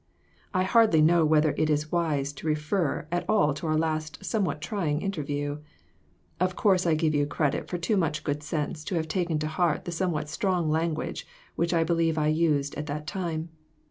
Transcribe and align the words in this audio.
I 0.51 0.63
hardly 0.63 0.99
know 0.99 1.25
whether 1.25 1.53
it 1.59 1.69
is 1.69 1.91
wise 1.91 2.33
to 2.33 2.47
refer 2.47 3.07
at 3.11 3.23
all 3.29 3.53
to 3.53 3.67
our 3.67 3.77
last 3.77 4.25
somewhat 4.25 4.59
trying 4.59 4.99
interview. 4.99 5.59
Of 6.39 6.55
course 6.55 6.87
I 6.87 6.95
give 6.95 7.13
you 7.13 7.27
credit 7.27 7.67
for 7.67 7.77
too 7.77 7.97
much 7.97 8.23
good 8.23 8.41
sense 8.41 8.83
to 8.85 8.95
have 8.95 9.07
taken 9.07 9.37
to 9.37 9.47
heart 9.47 9.85
the 9.85 9.91
somewhat 9.91 10.27
strong 10.27 10.71
language 10.71 11.27
which 11.55 11.71
I 11.71 11.83
believe 11.83 12.17
I 12.17 12.29
used 12.29 12.73
at 12.73 12.87
that 12.87 13.05
time. 13.05 13.49